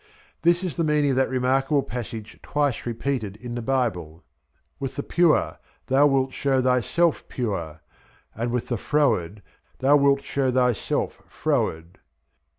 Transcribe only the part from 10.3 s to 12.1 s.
thyself froward."